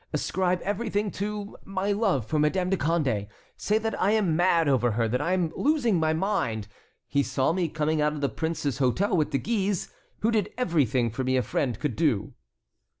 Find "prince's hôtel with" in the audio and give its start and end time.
8.27-9.29